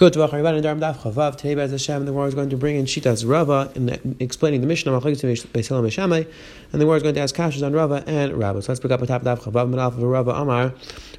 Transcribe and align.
Good. 0.00 0.14
Today, 0.14 1.54
Bez 1.54 1.72
Hashem, 1.72 2.06
the 2.06 2.14
war 2.14 2.26
is 2.26 2.34
going 2.34 2.48
to 2.48 2.56
bring 2.56 2.76
in 2.76 2.86
Shitas 2.86 3.28
Rava 3.28 3.70
in 3.74 4.16
explaining 4.18 4.62
the 4.62 4.66
of 4.66 5.04
Meshamai, 5.04 6.26
and 6.72 6.80
the 6.80 6.86
war 6.86 6.96
is 6.96 7.02
going 7.02 7.14
to 7.16 7.20
ask 7.20 7.36
Kashas 7.36 7.62
on 7.62 7.74
Rava 7.74 8.02
and 8.06 8.32
Rava. 8.32 8.62
So 8.62 8.72
let's 8.72 8.80
pick 8.80 8.92
up 8.92 9.02
a 9.02 9.06
top 9.06 9.24
Daf 9.24 9.40
Chavav 9.40 9.70
Menaf 9.70 9.88
of 9.88 10.02
Rava 10.02 10.30
Amar. 10.30 10.72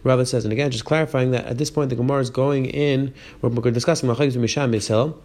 Rava 0.04 0.25
says, 0.25 0.46
and 0.46 0.52
again, 0.52 0.71
just 0.71 0.86
clarifying 0.86 1.29
that 1.29 1.46
at 1.46 1.59
this 1.59 1.70
point 1.70 1.91
the 1.91 1.96
Gemara 1.96 2.21
is 2.21 2.31
going 2.31 2.65
in. 2.65 3.13
We're, 3.44 3.52
discussing 3.70 4.09
Machlekes 4.09 4.36
Mesham 4.38 4.71
Beisil 4.71 5.15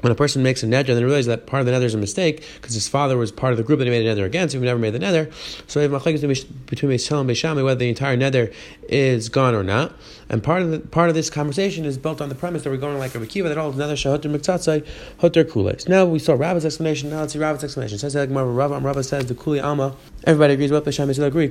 when 0.00 0.12
a 0.12 0.14
person 0.14 0.42
makes 0.42 0.62
a 0.62 0.66
neder, 0.66 0.86
then 0.86 1.04
realizes 1.04 1.26
that 1.26 1.46
part 1.46 1.60
of 1.60 1.66
the 1.66 1.72
neder 1.72 1.84
is 1.84 1.94
a 1.94 1.98
mistake 1.98 2.44
because 2.60 2.74
his 2.74 2.88
father 2.88 3.16
was 3.16 3.30
part 3.32 3.52
of 3.52 3.56
the 3.56 3.62
group 3.62 3.78
that 3.78 3.86
he 3.86 3.90
made 3.90 4.06
the 4.06 4.20
neder 4.20 4.24
against, 4.24 4.52
so 4.52 4.58
he 4.58 4.64
never 4.64 4.78
made 4.78 4.90
the 4.90 4.98
neder. 4.98 5.32
So 5.66 5.80
if 5.80 5.90
between 5.90 6.92
Beisil 6.92 7.20
and 7.20 7.30
Beishami, 7.30 7.64
whether 7.64 7.78
the 7.78 7.88
entire 7.88 8.16
neder 8.16 8.54
is 8.88 9.28
gone 9.28 9.54
or 9.54 9.62
not. 9.62 9.92
And 10.28 10.42
part 10.44 10.62
of 10.62 10.70
the, 10.70 10.78
part 10.78 11.08
of 11.08 11.16
this 11.16 11.28
conversation 11.28 11.84
is 11.84 11.98
built 11.98 12.20
on 12.20 12.28
the 12.28 12.36
premise 12.36 12.62
that 12.62 12.70
we're 12.70 12.76
going 12.76 12.98
like 12.98 13.14
a 13.16 13.26
Kiva 13.26 13.48
that 13.48 13.58
all 13.58 13.72
neder 13.72 13.96
shahoter 13.96 14.30
miktatzai 14.30 14.86
hoter 15.18 15.44
kules. 15.44 15.88
Now 15.88 16.04
we 16.04 16.18
saw 16.20 16.34
Rabba's 16.34 16.64
explanation. 16.64 17.10
Now 17.10 17.20
let's 17.20 17.32
see 17.32 17.38
Rabba's 17.38 17.64
explanation. 17.64 17.98
Says 17.98 18.12
that 18.12 18.30
Rabba, 18.30 18.78
Rabba 18.78 19.02
says 19.02 19.26
the 19.26 19.34
kuli 19.34 19.60
alma. 19.60 19.96
Everybody 20.24 20.54
agrees 20.54 20.70
with 20.70 20.84
Beishami. 20.84 21.16
So 21.16 21.24
agree. 21.24 21.48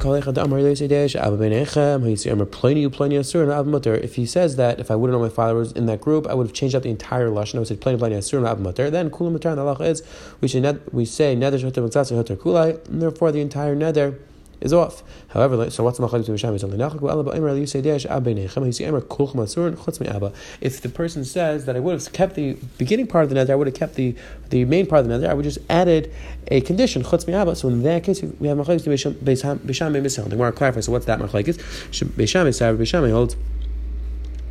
If 4.04 4.16
he 4.16 4.26
says 4.26 4.56
that 4.56 4.80
if 4.80 4.92
I 4.92 4.96
wouldn't 4.96 5.18
know 5.18 5.24
my 5.24 5.30
father 5.30 5.56
was 5.56 5.72
in 5.74 5.86
that 5.88 6.02
group, 6.02 6.28
I 6.28 6.34
would 6.34 6.48
have 6.48 6.54
changed 6.54 6.76
out 6.76 6.84
the 6.84 6.90
entire 6.90 7.30
lashon. 7.30 7.56
I 7.56 7.60
would 7.60 7.68
say 7.68 7.76
pleni 7.76 7.98
pleni 7.98 8.18
asur 8.18 8.39
then 8.44 9.10
kulam 9.10 9.38
mutar. 9.38 9.56
The 9.56 9.62
halacha 9.62 9.88
is 9.88 10.04
we 10.42 10.48
should 10.48 10.94
we 10.94 11.06
say 11.06 11.36
neder 11.36 11.60
shoter 11.60 11.82
mitzatz 11.82 12.12
hoter 12.12 12.38
kulai, 12.38 12.86
and 12.88 13.02
therefore 13.02 13.32
the 13.32 13.42
entire 13.42 13.76
neder 13.76 14.18
is 14.62 14.74
off. 14.74 15.04
However, 15.30 15.70
so 15.70 15.84
what's 15.84 15.98
the 15.98 16.08
machlekes 16.08 16.26
b'misham? 16.26 16.56
Is 16.56 16.64
only 16.64 16.78
nachak 16.78 17.00
ba'ala 17.00 17.26
ba'imra 17.26 17.58
you 17.58 17.66
say 17.66 17.82
desh 17.82 18.06
abeinechem. 18.06 18.74
See 18.74 18.84
emra 18.84 19.02
kulch 19.02 19.34
masurin 19.34 19.76
chutz 19.76 20.06
abba. 20.06 20.34
If 20.62 20.82
the 20.82 20.90
person 20.90 21.24
says 21.24 21.66
that 21.66 21.76
I 21.76 21.80
would 21.80 22.00
have 22.00 22.14
kept 22.14 22.36
the 22.36 22.58
beginning 22.78 23.08
part 23.08 23.24
of 23.24 23.30
the 23.30 23.36
neder, 23.36 23.52
I 23.52 23.56
would 23.56 23.68
have 23.68 23.76
kept 23.76 23.96
the 23.96 24.16
the 24.50 24.66
main 24.66 24.86
part 24.86 25.06
of 25.06 25.08
the 25.08 25.18
neder. 25.18 25.30
I 25.30 25.34
would 25.34 25.44
just 25.44 25.60
added 25.70 26.12
a 26.48 26.62
condition 26.62 27.04
chutz 27.04 27.32
abba. 27.32 27.56
So 27.56 27.68
in 27.70 27.84
that 27.84 28.04
case, 28.04 28.22
we 28.22 28.48
have 28.48 28.58
machlekes 28.58 28.84
b'misham 28.84 29.14
b'misham 29.14 29.60
b'misham. 29.60 30.30
The 30.30 30.36
more 30.36 30.52
clarify. 30.52 30.82
So 30.82 30.92
what's 30.92 31.06
that 31.06 31.20
machlekes? 31.20 31.58
B'misham 31.92 32.48
is 32.48 32.60
b'misham 32.60 33.10
holds. 33.12 33.36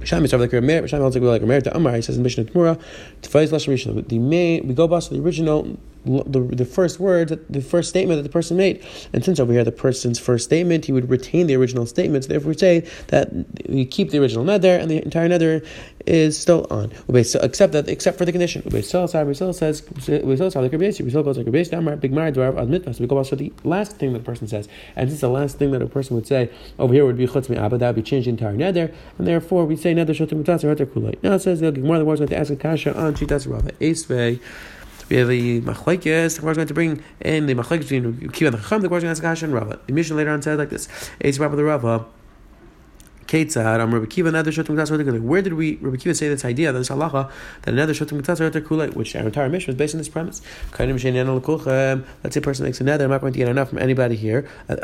Shami 0.01 0.29
Tzar 0.29 0.39
like 0.39 0.51
Rameir, 0.51 0.83
Shami 0.85 1.01
holds 1.01 1.17
like 1.17 1.43
Rameir 1.43 1.63
to 1.63 1.77
Amar. 1.77 1.97
He 1.97 2.03
says 2.03 2.17
in 2.17 2.23
Mishnah 2.23 2.45
Tmura, 2.45 2.81
to 3.23 3.31
Faiz 3.31 3.51
Lashon 3.51 3.73
Rishon. 3.75 4.09
The 4.09 4.19
main 4.19 4.67
we 4.67 4.75
go 4.75 4.87
back 4.89 5.03
to 5.05 5.11
the 5.11 5.21
original 5.21 5.79
the, 6.05 6.41
the 6.53 6.65
first 6.65 7.01
word, 7.01 7.45
the 7.51 7.61
first 7.61 7.89
statement 7.89 8.19
that 8.19 8.23
the 8.23 8.33
person 8.33 8.57
made. 8.57 8.85
And 9.13 9.25
since 9.25 9.39
over 9.41 9.53
here 9.53 9.65
the 9.65 9.73
person's 9.73 10.19
first 10.19 10.45
statement, 10.45 10.85
he 10.85 10.93
would 10.93 11.11
retain 11.11 11.47
the 11.47 11.57
original 11.57 11.87
statement. 11.87 12.25
So 12.25 12.29
therefore, 12.29 12.49
we 12.51 12.59
say 12.59 12.89
that 13.09 13.31
we 13.69 13.85
keep 13.85 14.11
the 14.11 14.19
original 14.19 14.45
neder 14.45 14.81
and 14.81 14.91
the 14.91 15.03
entire 15.03 15.29
neder 15.29 15.67
is 16.07 16.39
still 16.39 16.67
on. 16.71 16.93
Except 17.09 17.73
that, 17.73 17.89
except 17.89 18.19
for 18.19 18.25
the 18.25 18.33
condition. 18.33 18.63
says, 18.83 18.99
So 18.99 20.07
the 23.37 23.53
last 23.65 23.97
thing 23.97 24.13
that 24.13 24.19
the 24.19 24.25
person 24.25 24.49
says. 24.49 24.69
And 24.97 25.11
since 25.11 25.21
the 25.21 25.29
last 25.29 25.59
thing 25.59 25.71
that 25.73 25.83
a 25.83 25.87
person 25.87 26.17
would 26.17 26.27
say 26.27 26.51
over 26.79 26.95
here 26.95 27.05
would 27.05 27.17
be 27.17 27.27
chutz 27.27 27.55
abba, 27.55 27.79
that 27.79 27.89
would 27.89 27.97
be 27.97 28.03
changed 28.03 28.27
the 28.27 28.31
entire 28.31 28.57
neder, 28.57 28.93
and 29.19 29.27
therefore 29.27 29.65
we 29.67 29.77
say 29.77 29.95
neder 29.95 30.11
shotim 30.11 30.43
mutas 30.43 30.65
or. 30.65 30.79
Now 31.23 31.35
it 31.35 31.41
says 31.41 31.61
the 31.61 31.73
Gemara 31.73 31.99
the 31.99 32.05
words 32.05 32.21
going 32.21 32.29
to 32.29 32.37
ask 32.37 32.51
a 32.51 32.57
kasha 32.57 32.97
on 32.97 33.15
chitas 33.15 33.51
rava. 33.51 33.73
Esvei. 33.73 34.41
We 35.09 35.17
have 35.17 35.31
a 35.31 35.61
machlekes. 35.61 36.35
The 36.35 36.41
Gemara 36.41 36.53
is 36.53 36.57
going 36.57 36.69
to 36.69 36.75
bring 36.75 37.03
in 37.21 37.47
the 37.47 37.55
machlekes 37.55 37.89
between 37.89 38.31
Kiva 38.31 38.49
and 38.49 38.55
the 38.55 38.63
Chacham. 38.63 38.83
The 38.83 38.89
Gemara 38.89 38.99
is 38.99 39.05
going 39.05 39.15
to 39.15 39.29
ask 39.29 39.41
Kasha 39.41 39.49
Rava. 39.49 39.81
The 39.87 39.93
mission 39.93 40.17
later 40.17 40.31
on 40.31 40.43
said 40.43 40.59
like 40.59 40.71
this: 40.71 40.89
Eitz 41.21 41.41
Rabba 41.41 41.57
the 41.57 41.65
Rava. 41.65 42.07
Ketzad, 43.29 43.79
Am 43.79 43.93
Rabbi 43.93 44.07
Kiva, 44.07 44.31
another 44.31 44.51
Shotim 44.51 44.71
Mitzvah 44.71 45.21
Where 45.21 45.43
did 45.43 45.53
we, 45.53 45.77
Rabbi 45.77 45.99
Kiva, 45.99 46.15
say 46.15 46.31
this 46.31 46.47
idea, 46.47 46.73
this 46.73 46.89
halacha, 46.89 47.31
that 47.61 47.75
another 47.75 47.93
Shotim 47.93 48.13
Mitzvah 48.13 48.51
Kulei, 48.63 48.95
which 48.97 49.15
our 49.15 49.27
entire 49.27 49.51
mission 49.51 49.71
is 49.71 49.77
based 49.77 49.95
on 49.95 49.99
this 49.99 50.09
premise? 50.09 50.41
Let's 50.79 52.35
say 52.35 52.41
a 52.41 52.43
person 52.43 52.65
makes 52.65 52.81
a 52.81 52.85
neder, 52.85 53.03
I'm 53.03 53.11
not 53.11 53.21
going 53.21 53.35
to 53.35 53.39
get 53.39 53.49
enough 53.49 53.69
from 53.69 53.79
anybody 53.79 54.17
here. 54.17 54.49
Uh, 54.67 54.77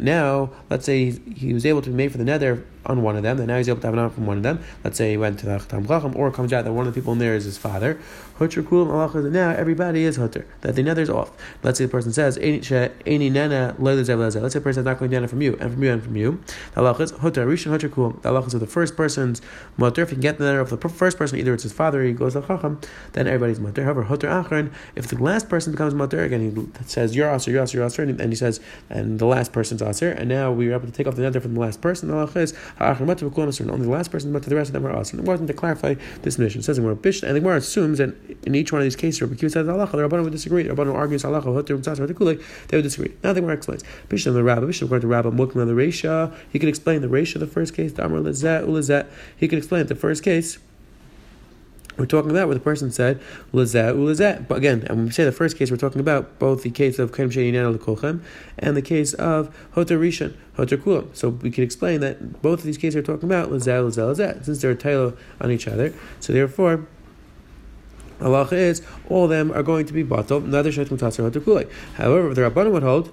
now, 0.00 0.50
let's 0.68 0.84
say 0.84 1.10
he 1.10 1.54
was 1.54 1.64
able 1.64 1.80
to 1.80 1.88
be 1.88 1.96
made 1.96 2.12
for 2.12 2.18
the 2.18 2.24
neder 2.24 2.62
on 2.86 3.02
one 3.02 3.16
of 3.16 3.22
them, 3.22 3.36
then 3.36 3.46
now 3.48 3.58
he's 3.58 3.68
able 3.68 3.80
to 3.80 3.86
have 3.86 3.94
enough 3.94 4.14
from 4.14 4.26
one 4.26 4.38
of 4.38 4.42
them. 4.42 4.60
Let's 4.84 4.96
say 4.98 5.10
he 5.10 5.16
went 5.16 5.38
to 5.40 5.46
the 5.46 5.52
Chatam 5.52 5.86
Chacham, 5.86 6.16
or 6.16 6.30
comes 6.30 6.52
out 6.52 6.64
that 6.64 6.72
one 6.72 6.86
of 6.86 6.94
the 6.94 7.00
people 7.00 7.12
in 7.12 7.18
there 7.18 7.34
is 7.34 7.44
his 7.44 7.58
father. 7.58 7.98
Hutter 8.38 8.62
Kulam 8.62 8.88
halacha, 8.88 9.30
now 9.30 9.50
everybody 9.50 10.04
is 10.04 10.16
Hutter, 10.16 10.46
that 10.62 10.74
the 10.74 10.82
neder 10.82 10.98
is 10.98 11.10
off. 11.10 11.30
Let's 11.62 11.78
say 11.78 11.84
the 11.84 11.90
person 11.90 12.12
says, 12.12 12.38
Any 12.38 13.30
Nana, 13.30 13.76
Let's 13.78 14.06
say 14.06 14.14
the 14.14 14.60
person 14.62 14.80
is 14.80 14.84
not 14.84 14.98
going 14.98 15.10
to 15.10 15.28
from 15.28 15.42
you, 15.42 15.56
and 15.60 15.72
from 15.72 15.82
you, 15.82 15.92
and 15.92 16.02
from 16.02 16.16
you. 16.16 16.42
The 16.74 16.80
halacha 16.80 17.00
is 17.00 17.10
Hutter, 17.10 17.46
Rishon 17.46 17.70
the 17.80 17.88
halachas 18.28 18.54
of 18.54 18.60
the 18.60 18.66
first 18.66 18.96
person's 18.96 19.42
mutter. 19.76 20.02
If 20.02 20.10
you 20.10 20.16
can 20.16 20.22
get 20.22 20.38
the 20.38 20.44
letter 20.44 20.60
of 20.60 20.70
the 20.70 20.88
first 20.88 21.18
person, 21.18 21.38
either 21.38 21.54
it's 21.54 21.62
his 21.62 21.72
father, 21.72 22.02
he 22.02 22.12
goes 22.12 22.32
to 22.32 22.40
the 22.40 22.46
chacham, 22.46 22.80
then 23.12 23.26
everybody's 23.26 23.60
mutter. 23.60 23.84
However, 23.84 24.04
hoter 24.04 24.28
achron, 24.28 24.72
if 24.94 25.08
the 25.08 25.22
last 25.22 25.48
person 25.48 25.72
becomes 25.72 25.94
mutter, 25.94 26.22
again 26.22 26.72
he 26.74 26.84
says 26.86 27.14
you're 27.14 27.30
aser, 27.30 27.50
you're 27.50 27.62
aser, 27.62 27.78
you're 27.78 27.86
aser, 27.86 28.02
and 28.02 28.20
he 28.20 28.36
says 28.36 28.60
and 28.88 29.18
the 29.18 29.26
last 29.26 29.52
person's 29.52 29.82
aser, 29.82 30.10
and 30.10 30.28
now 30.28 30.52
we 30.52 30.68
are 30.68 30.74
able 30.74 30.86
to 30.86 30.92
take 30.92 31.06
off 31.06 31.16
the 31.16 31.22
neder 31.22 31.42
from 31.42 31.54
the 31.54 31.60
last 31.60 31.80
person. 31.80 32.08
The 32.08 32.14
halacha 32.14 32.36
is 32.36 32.52
and 32.52 32.69
only 32.80 33.86
the 33.86 33.90
last 33.90 34.10
person 34.10 34.32
mutter, 34.32 34.50
the 34.50 34.56
rest 34.56 34.68
of 34.68 34.74
them 34.74 34.86
are 34.86 35.00
aser. 35.00 35.18
It 35.18 35.24
wasn't 35.24 35.48
to 35.48 35.54
clarify 35.54 35.94
this 36.22 36.38
mission. 36.38 36.60
It 36.60 36.64
says 36.64 36.78
in 36.78 36.84
Gemara 36.84 36.98
and 37.02 37.36
the 37.36 37.40
Gemara 37.40 37.56
assumes 37.56 37.98
that 37.98 38.14
in 38.44 38.54
each 38.54 38.72
one 38.72 38.80
of 38.80 38.84
these 38.84 38.96
cases, 38.96 39.20
Rabbi 39.22 39.34
Kiva 39.34 39.50
says 39.50 39.66
halacha, 39.66 39.92
the 39.92 40.08
Rabbanon 40.08 40.24
would 40.24 40.32
disagree. 40.32 40.62
The 40.62 40.74
Rabbanon 40.74 40.94
argues 40.94 41.22
halacha, 41.22 41.66
they 42.68 42.76
would 42.76 42.82
disagree. 42.82 43.14
Now 43.22 43.32
the 43.32 43.40
Gemara 43.40 43.56
explains. 43.56 43.82
Bishlam 44.08 44.34
the 44.34 44.42
Rabbi, 44.42 44.66
Bishlam 44.66 44.84
according 44.84 45.02
to 45.02 45.06
Rabbi 45.08 45.30
Mukman 45.30 45.66
the 45.66 45.72
Resha, 45.72 46.34
he 46.50 46.58
could 46.58 46.68
explain 46.68 47.00
the 47.00 47.08
Resha 47.08 47.38
the 47.38 47.46
first 47.46 47.74
case, 47.74 47.92
the 47.92 48.04
Amr 48.04 48.20
Ulazet. 48.20 49.06
He 49.36 49.48
could 49.48 49.58
explain. 49.58 49.86
The 49.86 49.94
first 49.94 50.22
case, 50.22 50.58
we're 51.96 52.06
talking 52.06 52.30
about 52.30 52.46
where 52.48 52.54
the 52.54 52.60
person 52.60 52.90
said 52.90 53.20
lazet 53.52 53.94
ulazet. 53.94 54.48
But 54.48 54.58
again, 54.58 54.84
and 54.86 54.96
when 54.96 55.04
we 55.06 55.10
say 55.10 55.24
the 55.24 55.32
first 55.32 55.56
case, 55.56 55.70
we're 55.70 55.76
talking 55.76 56.00
about 56.00 56.38
both 56.38 56.62
the 56.62 56.70
case 56.70 56.98
of 56.98 57.12
kaim 57.12 57.30
she'inana 57.30 57.76
lekochem 57.76 58.22
and 58.58 58.76
the 58.76 58.82
case 58.82 59.12
of 59.14 59.54
hoter 59.74 59.98
rishon, 59.98 60.34
hoter 60.56 60.76
kulam. 60.76 61.14
So 61.14 61.28
we 61.30 61.50
can 61.50 61.64
explain 61.64 62.00
that 62.00 62.42
both 62.42 62.60
of 62.60 62.64
these 62.64 62.78
cases 62.78 62.96
are 62.96 63.02
talking 63.02 63.28
about 63.28 63.50
lazet 63.50 63.84
lazet 63.84 64.16
lazet, 64.16 64.44
since 64.44 64.62
they're 64.62 64.74
title 64.74 65.14
on 65.40 65.50
each 65.50 65.68
other. 65.68 65.92
So 66.20 66.32
therefore. 66.32 66.86
Allah 68.22 68.46
is 68.52 68.82
all 69.08 69.24
of 69.24 69.30
them 69.30 69.50
are 69.52 69.62
going 69.62 69.86
to 69.86 69.94
be 69.94 70.04
kulei. 70.04 71.70
However, 71.94 72.34
the 72.34 72.42
Rabbanim 72.42 72.72
would 72.72 72.82
hold 72.82 73.10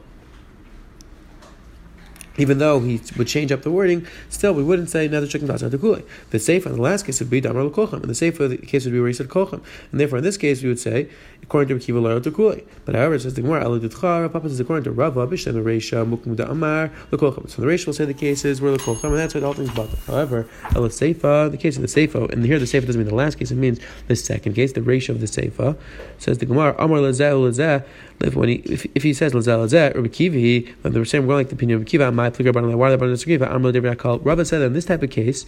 even 2.38 2.58
though 2.59 2.80
he 2.80 3.02
would 3.18 3.28
change 3.28 3.52
up 3.52 3.64
the 3.64 3.72
wording, 3.72 4.06
still 4.30 4.53
we 4.53 4.64
wouldn't 4.64 4.90
say 4.90 5.06
another 5.06 5.28
chicken 5.28 5.48
kule. 5.48 6.02
The 6.31 6.40
safe 6.40 6.66
in 6.66 6.74
the 6.74 6.81
last 6.81 7.06
case 7.06 7.20
would 7.20 7.30
be 7.30 7.42
damar 7.42 7.70
kochem, 7.70 8.02
and 8.02 8.06
the 8.06 8.16
safe 8.16 8.38
the 8.38 8.58
case 8.58 8.86
would 8.86 8.94
be 8.94 9.00
where 9.00 9.08
he 9.08 9.14
said 9.14 9.28
kochem, 9.28 9.62
and 9.92 10.00
therefore 10.00 10.20
in 10.20 10.24
this 10.24 10.38
case 10.38 10.62
we 10.62 10.70
would 10.70 10.80
say 10.80 11.09
according 11.44 11.80
to 11.80 11.86
Kiva 11.86 12.00
Laro 12.00 12.20
to 12.20 12.31
kule. 12.31 12.59
But 12.86 12.96
however, 12.96 13.18
says 13.20 13.36
the 13.36 13.42
Gemara 13.42 13.66
Ali 13.66 13.80
Ditchar, 13.80 14.31
Papa 14.31 14.50
says 14.50 14.59
according 14.59 14.84
to 14.84 14.92
Rava 14.92 15.25
Bishan 15.28 15.53
the 15.53 15.59
Reisha 15.59 16.06
Mukum 16.06 16.36
da 16.36 16.46
Amar 16.46 16.92
lekochem. 17.12 17.50
So 17.50 17.62
the 17.62 17.68
Reisha 17.68 17.86
will 17.86 17.94
say 17.94 18.06
the 18.06 18.14
cases 18.14 18.59
were 18.59 18.75
lekochem, 18.75 19.06
and 19.06 19.18
that's 19.18 19.34
what 19.34 19.44
whole 19.44 19.54
thing's 19.54 19.69
about. 19.69 19.90
However, 20.08 20.48
El 20.75 20.84
Seifa, 20.90 21.50
the 21.50 21.58
case 21.58 21.78
of 21.78 21.81
the 21.81 21.88
Seifa, 21.88 22.31
and 22.31 22.46
here 22.46 22.59
the 22.59 22.66
Seifa 22.66 22.86
doesn't 22.86 23.00
mean 23.00 23.09
the 23.09 23.16
last 23.16 23.40
case; 23.40 23.52
it 23.52 23.56
means 23.56 23.80
the 24.08 24.16
second 24.16 24.54
case, 24.54 24.74
the 24.74 24.81
Reisha 24.81 25.09
of 25.09 25.22
the 25.22 25.28
Seifa. 25.28 25.78
Says 26.18 26.38
the 26.40 26.46
Gemara 26.46 26.75
Amar 26.78 27.00
Lazeh 27.00 27.31
Lazeh. 27.31 27.86
When 28.34 28.50
he, 28.50 28.56
if, 28.66 28.88
if 28.96 29.04
he 29.04 29.14
says 29.14 29.34
Lazeh 29.34 29.58
Lazeh, 29.58 29.96
Rabbi 29.96 30.08
Kiva, 30.08 30.74
then 30.84 30.94
the 30.94 31.06
same 31.06 31.28
we're 31.28 31.36
like 31.36 31.50
the 31.50 31.56
opinion 31.56 31.80
of 31.80 31.86
Kiva. 31.86 32.12
Why 32.35 32.91
the 32.91 34.19
Rabba 34.23 34.45
said 34.45 34.61
in 34.61 34.73
this 34.73 34.85
type 34.85 35.03
of 35.03 35.09
case, 35.09 35.45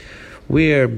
where 0.47 0.91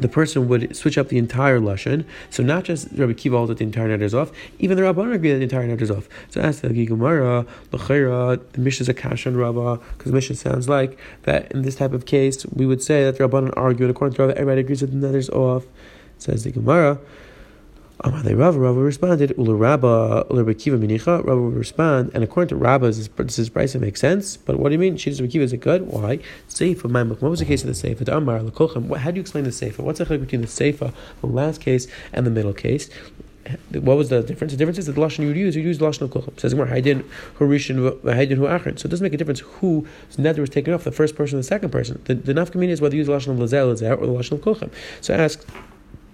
the 0.00 0.08
person 0.08 0.48
would 0.48 0.74
switch 0.74 0.96
up 0.96 1.08
the 1.08 1.18
entire 1.18 1.60
lashon. 1.60 2.06
So 2.30 2.42
not 2.42 2.64
just 2.64 2.88
Rabbi 2.92 3.12
Kiva 3.12 3.36
holds 3.36 3.50
that 3.50 3.58
the 3.58 3.64
entire 3.64 3.88
net 3.88 4.00
is 4.00 4.14
off, 4.14 4.32
even 4.58 4.78
the 4.78 4.82
Rabban 4.82 5.12
agree 5.14 5.32
that 5.32 5.36
the 5.38 5.44
entire 5.44 5.66
net 5.66 5.82
is 5.82 5.90
off. 5.90 6.08
So 6.30 6.40
as 6.40 6.62
the 6.62 6.86
Gemara, 6.86 7.46
the 7.70 8.40
Mishnah 8.56 8.84
is 8.84 8.88
a 8.88 8.94
kash 8.94 9.26
on 9.26 9.36
Rabbah, 9.36 9.76
because 9.76 10.10
the 10.10 10.14
Mishnah 10.14 10.36
sounds 10.36 10.66
like 10.68 10.98
that 11.24 11.52
in 11.52 11.60
this 11.62 11.76
type 11.76 11.92
of 11.92 12.06
case, 12.06 12.46
we 12.46 12.64
would 12.64 12.82
say 12.82 13.04
that 13.04 13.18
the 13.18 13.28
Rabban 13.28 13.52
argue, 13.54 13.84
and 13.84 13.90
according 13.94 14.16
to 14.16 14.22
Rabbah, 14.22 14.40
everybody 14.40 14.62
agrees 14.62 14.80
that 14.80 14.86
the 14.86 14.96
net 14.96 15.14
is 15.14 15.28
off. 15.28 15.66
Says 16.18 16.44
the 16.44 16.52
Gemara. 16.52 16.98
Amalei 18.02 18.36
Rava, 18.36 18.58
Rava 18.58 18.80
responded, 18.80 19.32
Ula 19.38 19.54
Rabba, 19.54 20.26
Ula 20.28 20.54
Kiva 20.54 20.76
Minicha, 20.76 21.24
Rava 21.24 21.40
would 21.40 21.54
respond, 21.54 22.10
and 22.14 22.24
according 22.24 22.48
to 22.48 22.56
Rabba, 22.56 22.90
this, 22.90 23.08
this 23.08 23.48
price 23.48 23.76
makes 23.76 24.00
sense, 24.00 24.36
but 24.36 24.58
what 24.58 24.70
do 24.70 24.72
you 24.72 24.78
mean? 24.78 24.96
She 24.96 25.14
says 25.14 25.20
Kiva, 25.30 25.44
is 25.44 25.52
it 25.52 25.58
good? 25.58 25.82
Why? 25.82 26.18
Seifa, 26.48 26.90
my 26.90 27.04
What 27.04 27.22
was 27.22 27.38
the 27.38 27.44
case 27.44 27.62
of 27.62 27.68
the 27.68 27.74
Seifa? 27.74 28.08
Amar, 28.08 28.40
Lakochem, 28.40 28.96
how 28.96 29.12
do 29.12 29.16
you 29.16 29.20
explain 29.20 29.44
the 29.44 29.50
Seifa? 29.50 29.78
What's 29.78 29.98
the 29.98 30.04
difference 30.04 30.22
between 30.22 30.40
the 30.40 30.48
Seifa, 30.48 30.92
the 31.20 31.26
last 31.28 31.60
case, 31.60 31.86
and 32.12 32.26
the 32.26 32.30
middle 32.30 32.52
case? 32.52 32.90
What 33.70 33.96
was 33.96 34.08
the 34.08 34.22
difference? 34.22 34.52
The 34.52 34.56
difference 34.56 34.78
is 34.78 34.86
that 34.86 34.92
the 34.92 35.00
lashon 35.00 35.20
you 35.20 35.28
would 35.28 35.36
use, 35.36 35.54
you 35.54 35.62
use 35.62 35.78
the 35.78 35.84
lashon 35.84 36.14
of. 36.14 36.40
Says 36.40 36.54
more 36.54 36.66
haydin 36.66 37.04
who 37.34 37.46
rishon 37.46 38.00
haydin 38.02 38.36
who 38.36 38.44
achron. 38.44 38.78
So 38.78 38.86
it 38.86 38.90
doesn't 38.90 39.04
make 39.04 39.14
a 39.14 39.16
difference 39.16 39.40
who 39.40 39.86
neder 40.16 40.38
was 40.38 40.50
taken 40.50 40.72
off, 40.72 40.84
the 40.84 40.92
first 40.92 41.16
person 41.16 41.38
or 41.38 41.40
the 41.40 41.44
second 41.44 41.70
person. 41.70 42.00
The, 42.04 42.14
the 42.14 42.34
nafkamina 42.34 42.68
is 42.68 42.80
whether 42.80 42.94
you 42.94 43.00
use 43.00 43.08
the 43.08 43.14
lashon 43.14 43.32
of 43.32 43.38
lazel 43.38 43.72
or 43.72 44.06
the 44.06 44.12
lashon 44.12 44.62
of. 44.62 44.72
So 45.00 45.14
ask 45.14 45.44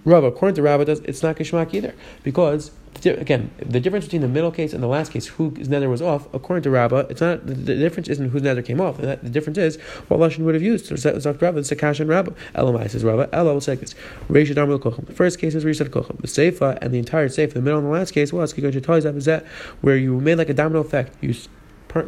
Rava, 0.05 0.27
according 0.27 0.55
to 0.55 0.61
Rava, 0.61 0.89
it's 0.89 1.23
not 1.23 1.35
Kishmak 1.35 1.73
either. 1.73 1.93
Because 2.23 2.71
again, 3.05 3.51
the 3.57 3.79
difference 3.79 4.05
between 4.05 4.21
the 4.21 4.27
middle 4.27 4.51
case 4.51 4.73
and 4.73 4.83
the 4.83 4.87
last 4.87 5.11
case, 5.11 5.27
whose 5.27 5.67
neder 5.67 5.89
was 5.89 6.01
off, 6.01 6.31
according 6.33 6.63
to 6.63 6.69
Rabbah, 6.69 7.07
it's 7.09 7.21
not 7.21 7.45
the, 7.45 7.53
difference 7.55 8.07
isn't 8.09 8.29
whose 8.29 8.41
neder 8.41 8.65
came 8.65 8.81
off. 8.81 8.97
The, 8.97 9.15
difference 9.17 9.57
is 9.57 9.77
what 10.07 10.19
lashon 10.19 10.39
would 10.39 10.55
have 10.55 10.63
used. 10.63 10.87
So 10.87 10.95
Zak 10.95 11.41
Rabbah, 11.41 11.59
it's 11.59 11.69
Sakash 11.69 11.99
and 11.99 12.09
Rabbah. 12.09 12.31
Elamai 12.55 12.89
says 12.89 13.03
Rabbah. 13.03 13.27
Ella 13.31 13.53
will 13.53 13.61
say 13.61 13.75
this. 13.75 13.95
Reish 14.29 14.53
Darmil 14.53 14.79
Kochim. 14.79 15.05
The 15.05 15.13
first 15.13 15.39
case 15.39 15.55
is 15.55 15.65
Reish 15.65 15.81
Kochim. 15.89 16.17
The 16.21 16.27
Seifa 16.27 16.77
and 16.81 16.93
the 16.93 16.99
entire 16.99 17.29
Seifa, 17.29 17.53
the 17.53 17.61
middle 17.61 17.79
and 17.79 17.87
the 17.87 17.91
last 17.91 18.11
case 18.11 18.33
was 18.33 18.53
is 18.53 19.25
that 19.25 19.45
where 19.81 19.97
you 19.97 20.19
made 20.19 20.35
like 20.35 20.49
a 20.49 20.53
domino 20.53 20.81
effect. 20.81 21.15
You 21.21 21.33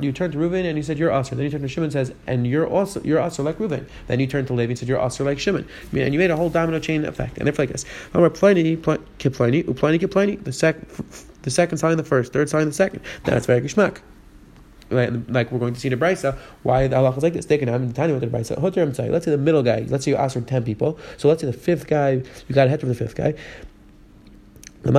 you 0.02 0.12
turn 0.12 0.32
to 0.32 0.38
Reuven 0.38 0.66
and 0.66 0.78
you 0.78 0.84
said 0.84 0.98
you're 1.00 1.12
Aser. 1.12 1.36
Then 1.36 1.46
you 1.46 1.52
turn 1.52 1.62
to 1.62 1.68
Shimon 1.68 1.86
and 1.86 1.94
says 1.94 2.14
and 2.28 2.46
you're 2.46 2.68
also 2.68 3.02
you're 3.04 3.20
Aser 3.20 3.44
like 3.44 3.58
Reuven. 3.58 3.88
Then 4.08 4.20
you 4.20 4.28
turn 4.28 4.46
to 4.46 4.54
Levi 4.54 4.72
and 4.72 4.80
said 4.80 4.88
you're 4.88 5.04
Aser 5.04 5.24
like 5.24 5.40
Shimon. 5.40 5.68
And 5.92 6.14
you 6.14 6.20
made 6.20 6.32
a 6.32 6.38
whole 6.38 6.50
domino 6.50 6.80
chain 6.80 7.06
effect. 7.06 7.38
And 7.38 7.50
if 7.50 7.58
like 7.58 7.70
this, 7.70 7.86
I'm 8.14 8.30
Pliny, 8.32 8.78
Kipliny, 8.78 9.64
Upliny, 9.64 10.00
Kipliny, 10.00 10.44
the 10.44 10.54
second 10.54 10.88
the 11.44 11.50
second 11.50 11.78
sign 11.80 11.98
the 11.98 12.04
first, 12.04 12.34
third 12.34 12.50
sign 12.50 12.68
the 12.68 12.74
second. 12.74 13.02
That's 13.24 13.46
very 13.46 13.62
gishmak. 13.62 14.00
Like 14.92 15.52
we're 15.52 15.60
going 15.60 15.74
to 15.74 15.80
see 15.80 15.88
the 15.88 15.96
brisa, 15.96 16.38
why 16.64 16.88
the 16.88 16.98
halacha 16.98 17.18
is 17.18 17.24
like 17.24 17.34
this. 17.34 17.46
They 17.46 17.58
can 17.58 17.70
have 17.70 17.88
the 17.88 17.94
tiny 17.94 18.12
with 18.12 18.22
the 18.22 18.28
brisa. 18.28 18.62
Let's 18.62 19.26
say 19.26 19.32
the 19.32 19.38
middle 19.38 19.64
guy. 19.64 19.86
Let's 19.88 20.04
say 20.04 20.12
you 20.12 20.18
ask 20.18 20.34
for 20.34 20.42
ten 20.42 20.64
people. 20.66 21.00
So 21.16 21.30
let's 21.30 21.40
say 21.42 21.48
the 21.48 21.54
fifth 21.54 21.88
guy. 21.88 22.22
You 22.48 22.56
got 22.56 22.68
a 22.68 22.70
head 22.70 22.82
for 22.82 22.88
the 22.88 22.96
fifth 22.96 23.16
guy. 23.16 23.36
The 24.84 24.92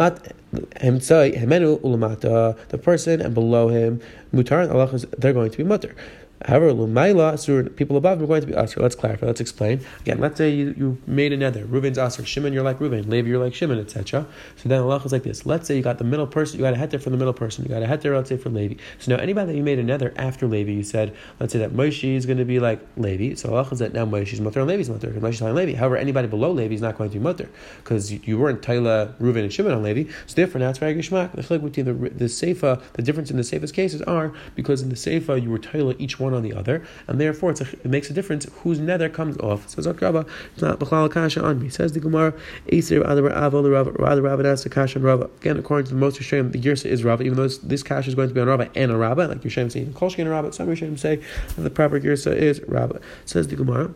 person 2.82 3.20
and 3.20 3.34
below 3.34 3.68
him, 3.68 4.00
mutar, 4.32 4.62
and 4.62 4.72
they're 5.18 5.32
going 5.32 5.50
to 5.50 5.56
be 5.56 5.64
mutter. 5.64 5.96
However, 6.44 6.72
Lumaila, 6.72 7.76
people 7.76 7.96
above 7.96 8.22
are 8.22 8.26
going 8.26 8.40
to 8.40 8.46
be 8.46 8.52
Asr. 8.52 8.80
Let's 8.80 8.94
clarify, 8.94 9.26
let's 9.26 9.40
explain. 9.40 9.80
Again, 10.00 10.18
let's 10.18 10.38
say 10.38 10.50
you, 10.50 10.74
you 10.76 10.98
made 11.06 11.32
another. 11.32 11.64
Reuven's 11.64 11.98
Asr, 11.98 12.26
Shimon, 12.26 12.52
you're 12.52 12.64
like 12.64 12.78
Reuven, 12.78 13.08
Levi, 13.08 13.28
you're 13.28 13.42
like 13.42 13.54
Shimon, 13.54 13.78
etc. 13.78 14.26
So 14.56 14.68
then 14.68 14.80
Allah 14.80 15.00
is 15.04 15.12
like 15.12 15.22
this. 15.22 15.46
Let's 15.46 15.68
say 15.68 15.76
you 15.76 15.82
got 15.82 15.98
the 15.98 16.04
middle 16.04 16.26
person, 16.26 16.58
you 16.58 16.64
got 16.64 16.74
a 16.74 16.76
heter 16.76 17.00
from 17.00 17.12
the 17.12 17.18
middle 17.18 17.32
person, 17.32 17.64
you 17.64 17.70
got 17.70 17.82
a 17.82 17.86
heter, 17.86 18.14
let's 18.14 18.28
say, 18.28 18.36
from 18.36 18.54
Levi. 18.54 18.74
So 18.98 19.14
now 19.14 19.22
anybody 19.22 19.52
that 19.52 19.56
you 19.56 19.62
made 19.62 19.78
another 19.78 20.12
after 20.16 20.46
Levi, 20.46 20.72
you 20.72 20.82
said, 20.82 21.14
let's 21.38 21.52
say 21.52 21.58
that 21.60 21.72
Moshe 21.72 22.16
is 22.16 22.26
going 22.26 22.38
to 22.38 22.44
be 22.44 22.58
like 22.58 22.80
Levi. 22.96 23.34
So 23.34 23.50
Allah 23.50 23.68
is 23.70 23.78
that 23.78 23.92
now 23.92 24.04
Moshe 24.04 24.32
is 24.32 24.40
mutter 24.40 24.60
and 24.60 24.68
Levi's 24.68 24.90
mutter, 24.90 25.08
because 25.08 25.22
Moshe 25.22 25.34
is 25.34 25.42
on 25.42 25.54
Levi. 25.54 25.76
However, 25.76 25.96
anybody 25.96 26.28
below 26.28 26.50
Levi 26.50 26.74
is 26.74 26.80
not 26.80 26.98
going 26.98 27.10
to 27.10 27.18
be 27.18 27.22
mutter, 27.22 27.48
because 27.78 28.12
you, 28.12 28.20
you 28.24 28.38
weren't 28.38 28.62
Taila, 28.62 29.14
Reuven, 29.18 29.42
and 29.42 29.52
Shimon 29.52 29.72
on 29.72 29.82
Levi. 29.82 30.10
So 30.26 30.34
therefore, 30.34 30.60
now 30.60 30.70
it's 30.70 30.78
very 30.78 30.94
Gishmak. 30.94 31.32
The 31.32 31.42
the, 31.82 31.92
the 31.92 32.24
Seifa, 32.24 32.82
the 32.94 33.02
difference 33.02 33.30
in 33.30 33.36
the 33.36 33.42
Seifa's 33.42 33.72
cases 33.72 34.02
are 34.02 34.32
because 34.54 34.82
in 34.82 34.88
the 34.88 34.94
Seifa 34.94 35.40
you 35.40 35.50
were 35.50 35.58
Taila 35.58 35.94
each 35.98 36.18
one 36.18 36.31
on 36.34 36.42
the 36.42 36.52
other 36.54 36.84
and 37.06 37.20
therefore 37.20 37.50
a, 37.50 37.62
it 37.62 37.86
makes 37.86 38.10
a 38.10 38.12
difference 38.12 38.46
whose 38.62 38.78
neder 38.78 39.12
comes 39.12 39.36
off. 39.38 39.68
Says 39.68 39.86
Akraba, 39.86 40.26
it's 40.52 40.62
not 40.62 40.78
Bachlal 40.78 41.10
Kasha 41.10 41.42
on 41.42 41.60
me. 41.60 41.68
Says 41.68 41.92
the 41.92 42.00
Gemara, 42.00 42.34
Aser 42.68 43.00
rather 43.00 43.22
Rava 43.22 44.48
asked 44.48 44.64
the 44.64 44.70
Kasha 44.70 44.98
and 44.98 45.04
Rava. 45.04 45.30
Again, 45.40 45.58
according 45.58 45.86
to 45.86 45.94
the 45.94 46.00
most 46.00 46.20
Yishem, 46.20 46.52
the 46.52 46.58
Girsa 46.58 46.86
is 46.86 47.04
Rava, 47.04 47.22
even 47.22 47.36
though 47.36 47.44
this, 47.44 47.58
this 47.58 47.82
Kasha 47.82 48.08
is 48.08 48.14
going 48.14 48.28
to 48.28 48.34
be 48.34 48.40
on 48.40 48.48
Rava 48.48 48.70
and 48.74 48.90
a 48.90 48.96
Rava, 48.96 49.26
like 49.28 49.42
Yishem 49.42 49.70
saying 49.70 49.92
Kolshkin 49.92 50.20
and 50.20 50.30
Rava, 50.30 50.52
some 50.52 50.68
Yishem 50.68 50.98
say 50.98 51.22
the 51.56 51.70
proper 51.70 52.00
Girsa 52.00 52.34
is 52.34 52.60
Rava. 52.68 53.00
Says 53.24 53.48
the 53.48 53.56
Gemara. 53.56 53.94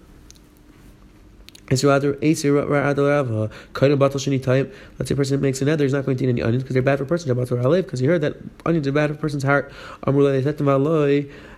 Let's 1.68 1.82
say 1.82 1.88
a 1.88 1.96
person 5.16 5.40
makes 5.40 5.60
an 5.60 5.66
neder, 5.66 5.80
he's 5.80 5.92
not 5.92 6.04
going 6.04 6.16
to 6.16 6.24
eat 6.24 6.28
any 6.28 6.40
onions 6.40 6.62
because 6.62 6.74
they're 6.74 6.82
bad 6.82 6.98
for 6.98 7.04
a 7.04 7.06
person. 7.08 7.34
Because 7.34 7.98
he 7.98 8.06
heard 8.06 8.20
that 8.20 8.36
onions 8.64 8.86
are 8.86 8.92
bad 8.92 9.10
for 9.10 9.14
a 9.14 9.18
person's 9.18 9.42
heart. 9.42 9.72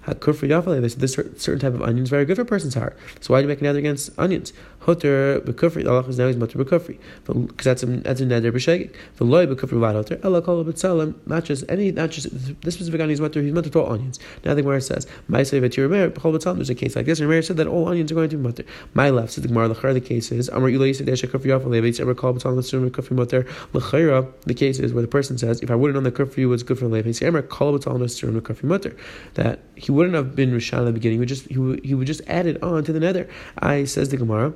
Uh, 0.09 0.81
they 0.81 0.89
said 0.89 1.01
this 1.01 1.15
certain 1.15 1.59
type 1.59 1.75
of 1.75 1.83
onion 1.83 2.05
is 2.05 2.11
very 2.11 2.25
good 2.25 2.37
for 2.37 2.43
a 2.43 2.47
person's 2.47 2.75
heart. 2.75 2.97
So 3.21 3.35
why 3.35 3.41
do 3.41 3.43
you 3.43 3.49
make 3.49 3.61
a 3.61 3.65
neder 3.65 3.77
against 3.77 4.11
onions? 4.19 4.53
Hoter 4.81 5.41
bekufri. 5.41 5.87
Allah 5.87 6.03
is 6.09 6.19
now 6.19 6.27
he's 6.29 6.37
mutter 6.37 6.59
bekufri 6.59 6.99
because 7.27 7.65
that's 7.65 7.83
a 7.83 7.87
that's 7.87 8.21
a 8.21 8.27
nether 8.27 8.51
b'shegik. 8.51 8.95
The 9.17 9.25
loy 9.25 9.47
bekufri 9.47 9.73
without 9.73 9.97
hoter. 9.97 10.25
Allah 10.25 10.41
kol 10.41 10.65
b'tzalim. 10.65 11.15
Not 11.27 11.45
just 11.45 11.65
any, 11.69 11.93
not 11.93 12.11
just 12.11 12.31
this 12.63 12.75
specific 12.75 13.01
onion 13.01 13.13
is 13.13 13.21
mutter. 13.21 13.43
He's 13.43 13.53
mutter 13.53 13.71
to 13.71 13.81
all 13.81 13.93
onions. 13.93 14.19
Now 14.45 14.55
the 14.55 14.63
Gemara 14.63 14.81
says, 14.81 15.07
"My 15.27 15.43
say 15.43 15.61
v'tir 15.61 15.91
mer 15.91 16.11
b'chol 16.11 16.35
b'tzalim." 16.35 16.57
There's 16.57 16.71
a 16.71 16.75
case 16.75 16.97
like 16.97 17.07
this, 17.07 17.21
and 17.21 17.45
said 17.45 17.57
that 17.59 17.67
all 17.67 17.89
onions 17.89 18.11
are 18.13 18.15
going 18.15 18.31
to 18.31 18.37
be 18.37 18.43
mutter. 18.43 18.65
My 18.95 19.11
left 19.11 19.33
said 19.33 19.45
the 19.45 19.49
Gemara. 19.49 19.69
The 19.69 19.93
the 19.93 20.01
case 20.01 20.33
is 20.33 20.49
Amar 20.49 20.71
Ilay 20.71 20.95
said 20.97 21.07
Desha 21.07 21.29
kufri 21.29 21.47
yafal 21.47 21.69
levi. 21.69 22.01
Ever 22.01 22.15
call 22.15 22.33
b'tzalim 22.35 22.57
l'surim 22.57 22.91
kufri 22.91 23.13
mutter. 23.13 23.47
L'chayra. 23.75 24.27
The 24.47 24.55
case 24.55 24.79
is 24.79 24.95
where 24.95 25.03
the 25.03 25.09
person 25.09 25.37
says, 25.37 25.61
"If 25.61 25.71
I 25.71 25.75
would 25.75 25.89
have 25.89 25.95
known 25.95 26.05
that 26.05 26.15
kufri 26.15 26.49
was 26.49 26.63
good 26.63 26.79
for 26.79 26.87
levi, 26.87 27.13
say 27.13 27.27
Emer 27.27 27.43
call 27.43 27.79
b'tzalim 27.79 28.01
l'surim 28.01 28.41
kufri 28.41 28.65
mutter." 28.65 28.97
That 29.35 29.61
he 29.75 29.93
wouldn't 29.99 30.15
have 30.15 30.37
been 30.37 30.53
rishon 30.53 30.79
in 30.79 30.85
the 30.87 30.93
beginning. 30.93 31.17
He 31.17 31.19
would 31.19 31.29
just 31.29 31.47
he 31.49 31.59
would, 31.59 31.85
he 31.85 31.95
would 31.95 32.07
just 32.07 32.23
add 32.29 32.47
it 32.47 32.63
on 32.63 32.85
to 32.85 32.93
the 32.93 33.01
neder. 33.01 33.29
I 33.59 33.85
says 33.85 34.09
the 34.09 34.17
Gemara. 34.17 34.55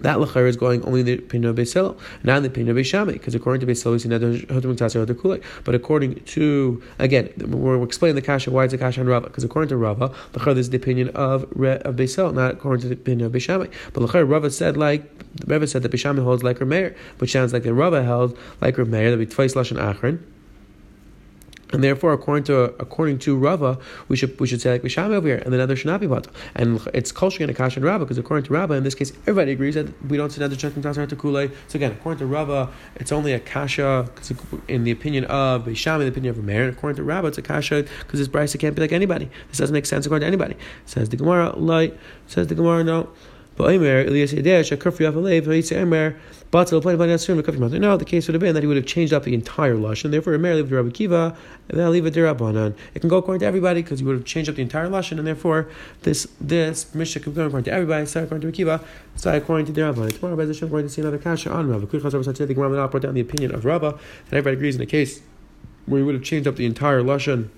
That 0.00 0.18
lachar 0.18 0.46
is 0.46 0.56
going 0.56 0.84
only 0.84 1.00
in 1.00 1.06
the 1.06 1.14
opinion 1.14 1.50
of 1.50 1.56
Beisel, 1.56 1.98
not 2.22 2.36
in 2.36 2.42
the 2.44 2.48
opinion 2.48 2.76
of 2.76 2.80
Beishami, 2.80 3.14
because 3.14 3.34
according 3.34 3.66
to 3.66 3.66
Beisel, 3.66 3.90
we 3.90 3.98
see 3.98 4.08
that 4.08 4.20
kulei. 4.20 5.42
But 5.64 5.74
according 5.74 6.22
to 6.36 6.82
again, 7.00 7.32
we're 7.38 7.82
explaining 7.82 8.14
the 8.14 8.22
kasha. 8.22 8.52
Why 8.52 8.64
is 8.64 8.70
the 8.70 8.78
kasha 8.78 9.00
on 9.00 9.08
Rava? 9.08 9.26
Because 9.26 9.42
according 9.42 9.70
to 9.70 9.76
Rava, 9.76 10.14
lachar 10.34 10.56
is 10.56 10.70
the 10.70 10.76
opinion 10.76 11.08
of 11.10 11.46
Re, 11.50 11.78
of 11.78 11.96
Beisel, 11.96 12.32
not 12.32 12.52
according 12.52 12.82
to 12.82 12.88
the 12.88 12.94
opinion 12.94 13.26
of 13.26 13.32
Beishami. 13.32 13.70
But 13.92 14.04
lachar 14.04 14.28
Rava 14.30 14.50
said 14.50 14.76
like 14.76 15.02
Rava 15.46 15.66
said 15.66 15.82
that 15.82 15.90
Beishami 15.90 16.22
holds 16.22 16.44
like 16.44 16.60
Rameir, 16.60 16.96
which 17.18 17.32
sounds 17.32 17.52
like 17.52 17.64
the 17.64 17.74
Rava 17.74 18.04
held 18.04 18.38
like 18.60 18.76
Rameir. 18.76 19.10
That 19.10 19.16
be 19.16 19.26
twice 19.26 19.54
lashon 19.54 19.78
achron. 19.78 20.20
And 21.72 21.84
therefore, 21.84 22.12
according 22.12 22.44
to 22.44 22.64
according 22.80 23.18
to 23.20 23.36
Rava, 23.36 23.78
we 24.08 24.16
should 24.16 24.38
we 24.40 24.46
should 24.46 24.60
say 24.60 24.72
like 24.72 24.82
Bisham 24.82 25.12
over 25.12 25.28
here, 25.28 25.42
and 25.44 25.52
the 25.52 25.62
other 25.62 25.76
should 25.76 25.86
not 25.88 26.00
be 26.00 26.06
batal. 26.06 26.32
And 26.54 26.80
it's 26.94 27.12
Kolshkin 27.12 27.46
and 27.48 27.54
Akash 27.54 27.76
and 27.76 27.84
Rava, 27.84 28.04
because 28.04 28.16
according 28.16 28.46
to 28.46 28.54
Rava, 28.54 28.74
in 28.74 28.84
this 28.84 28.94
case, 28.94 29.12
everybody 29.22 29.52
agrees 29.52 29.74
that 29.74 29.86
we 30.08 30.16
don't 30.16 30.30
say 30.30 30.38
another 30.38 30.56
checking 30.56 30.82
tasar 30.82 31.06
to 31.08 31.16
Kule. 31.16 31.48
So 31.68 31.76
again, 31.76 31.92
according 31.92 32.20
to 32.20 32.26
Rava, 32.26 32.70
it's 32.96 33.12
only 33.12 33.32
a 33.34 33.40
kasha 33.40 34.08
in 34.66 34.84
the 34.84 34.90
opinion 34.90 35.24
of 35.26 35.66
Bisham, 35.66 36.00
in 36.00 36.06
the 36.06 36.08
opinion 36.08 36.34
of 36.34 36.42
Rameir. 36.42 36.68
And 36.68 36.76
according 36.76 36.96
to 36.96 37.02
Rava, 37.02 37.28
it's 37.28 37.38
a 37.38 37.42
kasha 37.42 37.84
because 38.00 38.18
this 38.18 38.28
Bryce 38.28 38.56
can't 38.56 38.74
be 38.74 38.80
like 38.80 38.92
anybody. 38.92 39.28
This 39.48 39.58
doesn't 39.58 39.74
make 39.74 39.86
sense 39.86 40.06
according 40.06 40.22
to 40.22 40.26
anybody. 40.26 40.56
Says 40.86 41.10
the 41.10 41.16
Gemara, 41.16 41.54
light. 41.56 41.98
Says 42.26 42.46
the 42.46 42.54
Gemara, 42.54 42.82
no. 42.82 43.10
No, 43.58 43.66
the 47.96 48.04
case 48.06 48.28
would 48.28 48.34
have 48.34 48.40
been 48.40 48.54
that 48.54 48.62
he 48.62 48.66
would 48.68 48.76
have 48.76 48.86
changed 48.86 49.12
up 49.12 49.24
the 49.24 49.34
entire 49.34 49.74
Lush, 49.74 50.04
and 50.04 50.14
therefore 50.14 50.38
leave 50.38 50.70
the 50.70 50.76
Rabbi 50.76 50.90
Kiva, 50.90 51.36
and 51.68 51.78
then 51.78 51.90
leave 51.90 52.06
it 52.06 52.14
Rabbanan. 52.14 52.76
It 52.94 53.00
can 53.00 53.08
go 53.08 53.16
according 53.16 53.40
to 53.40 53.46
everybody 53.46 53.82
because 53.82 53.98
he 53.98 54.06
would 54.06 54.14
have 54.14 54.24
changed 54.24 54.48
up 54.48 54.54
the 54.56 54.62
entire 54.62 54.88
Lush, 54.88 55.10
and 55.10 55.26
therefore 55.26 55.68
this 56.02 56.28
this 56.40 56.94
Mishnah 56.94 57.20
can 57.20 57.34
go 57.34 57.46
according 57.46 57.64
to 57.64 57.72
everybody, 57.72 58.06
start 58.06 58.26
according 58.26 58.52
to 58.52 58.64
Akiva, 58.64 58.80
start 59.16 59.36
according 59.36 59.66
to 59.66 59.72
the 59.72 59.80
Rabbanan. 59.80 60.14
Tomorrow, 60.14 60.36
Bez 60.36 60.48
Hashem, 60.48 60.70
we're 60.70 60.78
going 60.78 60.88
to 60.88 60.94
see 60.94 61.02
another 61.02 61.18
Kasha 61.18 61.50
on 61.50 61.68
Rabba. 61.68 61.88
Quick 61.88 62.02
Chazar 62.02 62.24
said 62.24 62.36
the 62.36 62.54
Gemara 62.54 62.86
brought 62.86 63.02
down 63.02 63.14
the 63.14 63.20
opinion 63.20 63.52
of 63.52 63.64
Rabba, 63.64 63.88
and 63.88 64.32
everybody 64.32 64.56
agrees 64.56 64.76
in 64.76 64.80
the 64.80 64.86
case 64.86 65.20
where 65.86 65.98
he 65.98 66.04
would 66.04 66.14
have 66.14 66.24
changed 66.24 66.46
up 66.46 66.54
the 66.54 66.66
entire 66.66 67.02
Lashon. 67.02 67.48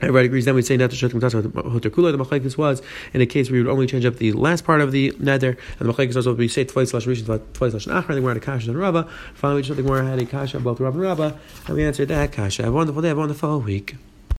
Everybody 0.00 0.26
agrees. 0.26 0.44
Then 0.44 0.54
we 0.54 0.62
say 0.62 0.76
not 0.76 0.90
to 0.90 0.96
shut. 0.96 1.10
The 1.10 1.18
machlekes 1.18 2.56
was 2.56 2.82
in 3.12 3.20
a 3.20 3.26
case 3.26 3.50
where 3.50 3.58
you 3.58 3.64
would 3.64 3.72
only 3.72 3.86
change 3.86 4.04
up 4.04 4.16
the 4.16 4.32
last 4.32 4.64
part 4.64 4.80
of 4.80 4.92
the 4.92 5.10
neder, 5.12 5.56
and 5.78 5.88
the 5.88 5.92
machlekes 5.92 6.14
also 6.14 6.34
we 6.34 6.46
say 6.46 6.64
twice 6.64 6.90
slash 6.90 7.06
rishon, 7.06 7.40
twice 7.52 7.72
slash 7.72 7.86
achar. 7.86 8.06
The 8.06 8.14
Gemara 8.14 8.34
had 8.34 8.36
a 8.36 8.40
kasha 8.40 8.70
and 8.70 8.78
Rava. 8.78 9.08
Finally, 9.34 9.62
we 9.62 9.68
just 9.68 9.80
had 9.80 10.18
a 10.18 10.26
kasha 10.26 10.60
both 10.60 10.78
Rava 10.78 10.98
and 10.98 11.02
Rava, 11.02 11.38
and 11.66 11.76
we 11.76 11.84
answered 11.84 12.08
that 12.08 12.30
kasha. 12.30 12.62
Have 12.62 12.72
a 12.72 12.76
wonderful 12.76 13.02
day. 13.02 13.08
Have 13.08 13.16
a 13.18 13.20
wonderful 13.20 13.60
week. 13.60 13.96